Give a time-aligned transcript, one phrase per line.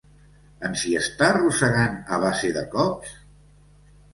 [0.69, 3.17] Ens hi està arrossegant a base de cops?